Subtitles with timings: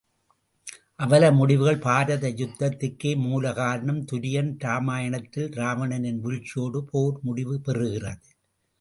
[0.99, 8.27] அவல முடிவுகள் பாரத யுத்தத்துககே மூல காரணம் துரியன் இராமாயணத்தில் இராவணனின் வீழ்ச்சியோடு போர் முடிவு பெறுகிறது.